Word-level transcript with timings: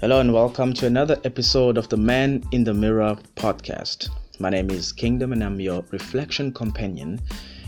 Hello 0.00 0.18
and 0.18 0.32
welcome 0.32 0.72
to 0.72 0.86
another 0.86 1.20
episode 1.24 1.76
of 1.76 1.90
the 1.90 1.96
Man 1.98 2.42
in 2.52 2.64
the 2.64 2.72
Mirror 2.72 3.18
podcast. 3.36 4.08
My 4.38 4.48
name 4.48 4.70
is 4.70 4.92
Kingdom 4.92 5.34
and 5.34 5.44
I'm 5.44 5.60
your 5.60 5.84
reflection 5.90 6.54
companion. 6.54 7.20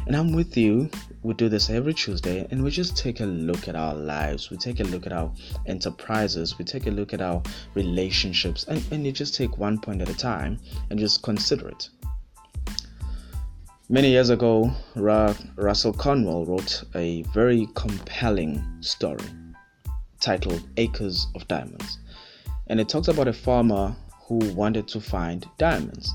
And 0.06 0.16
I'm 0.16 0.32
with 0.32 0.56
you. 0.56 0.88
We 1.22 1.34
do 1.34 1.50
this 1.50 1.68
every 1.68 1.92
Tuesday 1.92 2.46
and 2.50 2.64
we 2.64 2.70
just 2.70 2.96
take 2.96 3.20
a 3.20 3.26
look 3.26 3.68
at 3.68 3.76
our 3.76 3.92
lives. 3.92 4.48
We 4.48 4.56
take 4.56 4.80
a 4.80 4.84
look 4.84 5.04
at 5.04 5.12
our 5.12 5.30
enterprises. 5.66 6.58
We 6.58 6.64
take 6.64 6.86
a 6.86 6.90
look 6.90 7.12
at 7.12 7.20
our 7.20 7.42
relationships. 7.74 8.64
And, 8.64 8.82
and 8.90 9.04
you 9.04 9.12
just 9.12 9.34
take 9.34 9.58
one 9.58 9.78
point 9.78 10.00
at 10.00 10.08
a 10.08 10.16
time 10.16 10.58
and 10.88 10.98
just 10.98 11.22
consider 11.22 11.68
it. 11.68 11.90
Many 13.90 14.08
years 14.08 14.30
ago, 14.30 14.72
Ra- 14.96 15.34
Russell 15.56 15.92
Conwell 15.92 16.46
wrote 16.46 16.82
a 16.94 17.24
very 17.34 17.68
compelling 17.74 18.64
story 18.80 19.28
titled 20.18 20.62
Acres 20.78 21.26
of 21.34 21.46
Diamonds 21.48 21.98
and 22.72 22.80
it 22.80 22.88
talks 22.88 23.08
about 23.08 23.28
a 23.28 23.32
farmer 23.34 23.94
who 24.26 24.38
wanted 24.54 24.88
to 24.88 24.98
find 24.98 25.46
diamonds. 25.58 26.14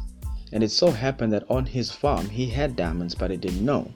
And 0.51 0.63
it 0.63 0.71
so 0.71 0.89
happened 0.89 1.31
that 1.33 1.47
on 1.51 1.67
his 1.67 1.91
farm 1.91 2.27
he 2.27 2.49
had 2.49 2.75
diamonds, 2.75 3.13
but 3.13 3.29
he 3.29 3.37
didn't 3.37 3.63
know. 3.63 3.93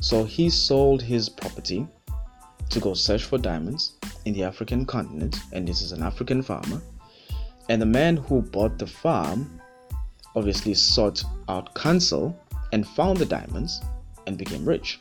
So 0.00 0.22
he 0.22 0.50
sold 0.50 1.02
his 1.02 1.28
property 1.28 1.88
to 2.68 2.78
go 2.78 2.94
search 2.94 3.24
for 3.24 3.38
diamonds 3.38 3.94
in 4.24 4.34
the 4.34 4.44
African 4.44 4.86
continent, 4.86 5.40
and 5.52 5.66
this 5.66 5.82
is 5.82 5.90
an 5.90 6.04
African 6.04 6.42
farmer. 6.42 6.80
And 7.68 7.82
the 7.82 7.86
man 7.86 8.18
who 8.18 8.40
bought 8.40 8.78
the 8.78 8.86
farm 8.86 9.60
obviously 10.36 10.74
sought 10.74 11.24
out 11.48 11.74
counsel 11.74 12.38
and 12.72 12.86
found 12.86 13.18
the 13.18 13.26
diamonds 13.26 13.80
and 14.28 14.38
became 14.38 14.64
rich. 14.64 15.00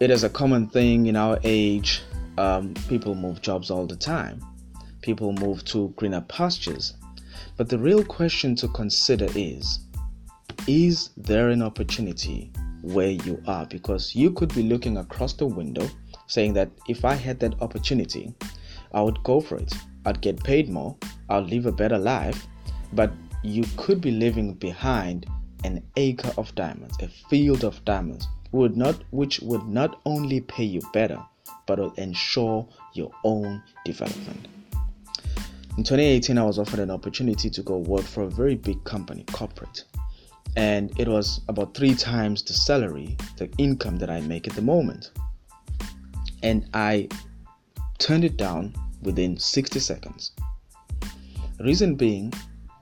It 0.00 0.10
is 0.10 0.24
a 0.24 0.28
common 0.28 0.66
thing 0.66 1.06
in 1.06 1.14
our 1.14 1.38
age. 1.44 2.02
Um, 2.36 2.74
people 2.88 3.14
move 3.14 3.40
jobs 3.42 3.70
all 3.70 3.86
the 3.86 3.94
time 3.94 4.42
people 5.00 5.32
move 5.32 5.64
to 5.66 5.92
greener 5.96 6.20
pastures. 6.22 6.94
But 7.56 7.68
the 7.68 7.78
real 7.78 8.04
question 8.04 8.54
to 8.56 8.68
consider 8.68 9.28
is 9.34 9.80
Is 10.66 11.10
there 11.16 11.50
an 11.50 11.62
opportunity 11.62 12.52
where 12.82 13.10
you 13.10 13.42
are? 13.46 13.66
Because 13.66 14.14
you 14.14 14.30
could 14.30 14.54
be 14.54 14.62
looking 14.62 14.96
across 14.96 15.32
the 15.32 15.46
window 15.46 15.88
saying 16.26 16.52
that 16.54 16.70
if 16.88 17.04
I 17.04 17.14
had 17.14 17.40
that 17.40 17.60
opportunity, 17.60 18.32
I 18.92 19.02
would 19.02 19.22
go 19.24 19.40
for 19.40 19.56
it. 19.56 19.74
I'd 20.04 20.20
get 20.20 20.42
paid 20.42 20.68
more, 20.68 20.96
I'll 21.28 21.42
live 21.42 21.66
a 21.66 21.72
better 21.72 21.98
life. 21.98 22.46
But 22.92 23.12
you 23.42 23.64
could 23.76 24.00
be 24.00 24.10
living 24.10 24.54
behind 24.54 25.26
an 25.64 25.82
acre 25.96 26.32
of 26.36 26.54
diamonds, 26.54 26.96
a 27.02 27.08
field 27.28 27.64
of 27.64 27.84
diamonds, 27.84 28.26
would 28.52 28.76
not 28.76 29.02
which 29.10 29.40
would 29.40 29.66
not 29.66 30.00
only 30.06 30.40
pay 30.40 30.64
you 30.64 30.80
better, 30.92 31.20
but 31.66 31.78
will 31.78 31.92
ensure 31.94 32.66
your 32.94 33.10
own 33.24 33.62
development. 33.84 34.48
In 35.78 35.84
2018, 35.84 36.36
I 36.38 36.42
was 36.42 36.58
offered 36.58 36.80
an 36.80 36.90
opportunity 36.90 37.48
to 37.48 37.62
go 37.62 37.78
work 37.78 38.02
for 38.02 38.24
a 38.24 38.28
very 38.28 38.56
big 38.56 38.82
company, 38.82 39.24
corporate. 39.30 39.84
And 40.56 40.90
it 40.98 41.06
was 41.06 41.40
about 41.46 41.72
three 41.72 41.94
times 41.94 42.42
the 42.42 42.52
salary, 42.52 43.16
the 43.36 43.48
income 43.58 43.96
that 43.98 44.10
I 44.10 44.20
make 44.22 44.48
at 44.48 44.54
the 44.54 44.60
moment. 44.60 45.12
And 46.42 46.68
I 46.74 47.06
turned 47.98 48.24
it 48.24 48.36
down 48.36 48.74
within 49.02 49.38
60 49.38 49.78
seconds. 49.78 50.32
Reason 51.60 51.94
being, 51.94 52.32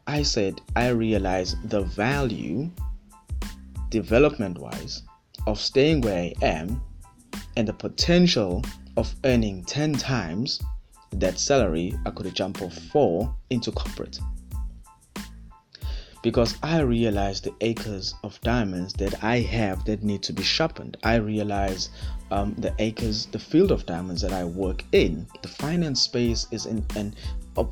I 0.06 0.22
said 0.22 0.62
I 0.75 0.88
realized 0.88 1.69
the 1.69 1.83
value, 1.83 2.70
development 3.91 4.56
wise, 4.56 5.03
of 5.47 5.60
staying 5.60 6.00
where 6.00 6.16
I 6.16 6.34
am 6.41 6.81
and 7.58 7.69
the 7.69 7.75
potential 7.75 8.64
of 8.97 9.14
earning 9.22 9.66
10 9.66 9.92
times 9.97 10.62
that 11.21 11.38
salary, 11.38 11.94
I 12.04 12.10
could 12.10 12.32
jump 12.34 12.62
off 12.62 12.75
four 12.75 13.34
into 13.50 13.72
corporate. 13.72 14.19
Because 16.22 16.56
I 16.62 16.81
realize 16.81 17.41
the 17.41 17.54
acres 17.60 18.15
of 18.25 18.41
diamonds 18.41 18.93
that 18.94 19.22
I 19.22 19.41
have 19.41 19.84
that 19.84 20.03
need 20.03 20.22
to 20.25 20.32
be 20.32 20.43
sharpened. 20.43 20.97
I 21.05 21.16
realize 21.16 21.91
um, 22.31 22.55
the 22.59 22.75
acres, 22.81 23.26
the 23.26 23.38
field 23.38 23.71
of 23.71 23.87
diamonds 23.87 24.22
that 24.22 24.32
I 24.32 24.44
work 24.44 24.82
in. 24.93 25.26
The 25.43 25.49
finance 25.49 26.03
space 26.03 26.49
is 26.50 26.66
an, 26.66 26.84
an 26.97 27.15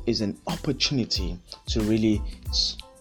is 0.07 0.21
an 0.21 0.37
opportunity 0.47 1.37
to 1.67 1.81
really 1.81 2.21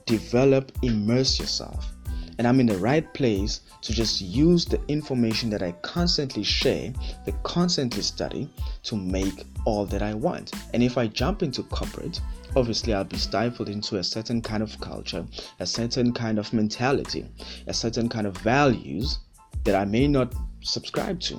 develop, 0.07 0.73
immerse 0.83 1.39
yourself 1.39 1.94
and 2.39 2.47
I'm 2.47 2.61
in 2.61 2.67
the 2.67 2.79
right 2.79 3.13
place 3.15 3.61
to 3.83 3.93
just 3.93 4.21
use 4.21 4.65
the 4.65 4.81
information 4.89 5.51
that 5.51 5.63
I 5.63 5.73
constantly 5.83 6.43
share, 6.43 6.93
the 7.25 7.33
constantly 7.43 8.03
study 8.03 8.51
to 8.85 8.97
make 8.97 9.45
all 9.65 9.87
that 9.87 10.03
I 10.03 10.15
want. 10.15 10.53
And 10.73 10.83
if 10.83 10.99
I 10.99 11.07
jump 11.07 11.43
into 11.43 11.63
corporate, 11.65 12.21
obviously 12.57 12.95
I'll 12.95 13.05
be 13.05 13.17
stifled 13.17 13.69
into 13.69 13.99
a 13.99 14.05
certain 14.05 14.41
kind 14.41 14.63
of 14.63 14.79
culture, 14.81 15.27
a 15.61 15.67
certain 15.67 16.13
kind 16.13 16.39
of 16.39 16.53
mentality, 16.53 17.27
a 17.67 17.75
certain 17.75 18.09
kind 18.09 18.27
of 18.27 18.37
values 18.39 19.19
that 19.65 19.75
I 19.75 19.85
may 19.85 20.07
not 20.07 20.35
subscribe 20.63 21.21
to. 21.21 21.39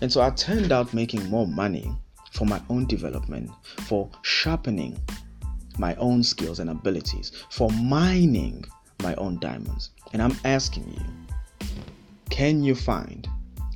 And 0.00 0.12
so 0.12 0.20
I 0.20 0.30
turned 0.30 0.72
out 0.72 0.94
making 0.94 1.28
more 1.28 1.46
money 1.46 1.90
for 2.32 2.44
my 2.46 2.60
own 2.68 2.86
development, 2.86 3.50
for 3.82 4.10
sharpening 4.22 4.98
my 5.78 5.94
own 5.96 6.22
skills 6.22 6.58
and 6.58 6.70
abilities, 6.70 7.32
for 7.50 7.70
mining 7.70 8.64
my 9.04 9.14
own 9.16 9.38
diamonds. 9.38 9.90
And 10.12 10.20
I'm 10.20 10.36
asking 10.44 10.92
you, 10.92 11.68
can 12.30 12.64
you 12.64 12.74
find 12.74 13.28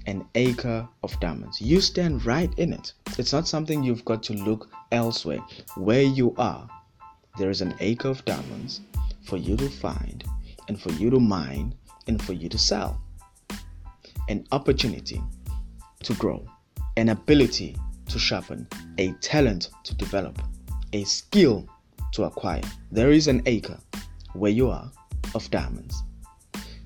an 0.06 0.27
acre 0.34 0.89
of 1.05 1.21
diamonds? 1.21 1.61
You 1.61 1.81
stand 1.81 2.25
right 2.27 2.53
in 2.59 2.72
it. 2.72 2.94
It's 3.19 3.33
not 3.33 3.47
something 3.47 3.84
you've 3.84 4.05
got 4.05 4.22
to 4.25 4.33
look 4.33 4.69
elsewhere. 4.91 5.41
Where 5.77 6.03
you 6.03 6.34
are, 6.38 6.69
there 7.38 7.50
is 7.50 7.61
an 7.61 7.75
acre 7.78 8.09
of 8.09 8.25
diamonds 8.25 8.81
for 9.22 9.37
you 9.37 9.56
to 9.59 9.69
find 9.69 10.25
and 10.67 10.81
for 10.81 10.91
you 10.93 11.11
to 11.11 11.21
mine 11.21 11.75
and 12.09 12.21
for 12.21 12.33
you 12.33 12.49
to 12.49 12.59
sell. 12.59 13.00
An 14.28 14.47
opportunity 14.50 15.22
to 16.03 16.15
grow, 16.15 16.44
an 16.97 17.11
ability 17.11 17.77
to 18.09 18.19
sharpen, 18.19 18.67
a 18.97 19.12
talent 19.21 19.71
to 19.84 19.94
develop, 19.94 20.41
a 20.94 21.05
skill 21.05 21.69
to 22.12 22.25
acquire. 22.25 22.62
There 22.91 23.12
is 23.12 23.28
an 23.28 23.43
acre 23.47 23.78
where 24.33 24.50
you 24.50 24.71
are 24.71 24.91
of 25.34 25.50
diamonds. 25.50 26.03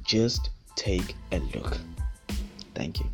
Just 0.05 0.51
take 0.77 1.15
a 1.33 1.39
look. 1.39 1.79
Thank 2.75 3.01
you. 3.01 3.07